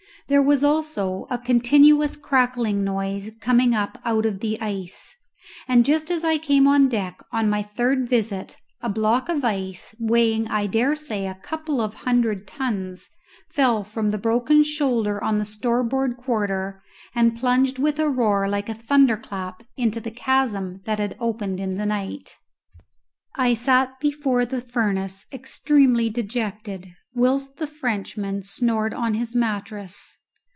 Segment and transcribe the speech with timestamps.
[0.27, 5.13] There was also a continuous crackling noise coming up out of the ice,
[5.67, 9.93] and just as I came on deck on my third visit, a block of ice,
[9.99, 13.09] weighing I dare say a couple of hundred tons,
[13.49, 16.81] fell from the broken shoulder on the starboard quarter,
[17.13, 21.59] and plunged with a roar like a thunder clap into the chasm that had opened
[21.59, 22.37] in the night.
[23.35, 30.19] I sat before the furnace extremely dejected, whilst the Frenchman snored on his mattress.